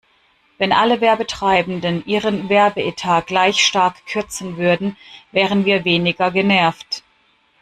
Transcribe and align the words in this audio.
Wenn 0.57 0.71
alle 0.71 0.99
Werbetreibenden 0.99 2.03
ihren 2.07 2.49
Werbeetat 2.49 3.27
gleich 3.27 3.61
stark 3.63 4.03
kürzen 4.07 4.57
würden, 4.57 4.97
wären 5.31 5.63
wir 5.63 5.85
weniger 5.85 6.31
genervt. 6.31 7.03